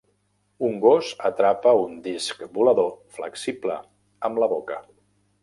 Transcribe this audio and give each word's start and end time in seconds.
Un 0.69 0.77
gos 0.85 1.11
atrapa 1.29 1.73
un 1.81 1.93
disc 2.07 2.41
volador 2.57 2.89
flexible 3.19 3.79
amb 4.31 4.43
la 4.47 4.51
boca. 4.57 4.81